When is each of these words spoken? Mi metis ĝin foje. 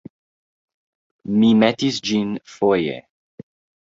Mi 1.41 1.51
metis 1.63 1.99
ĝin 2.09 2.31
foje. 2.55 2.97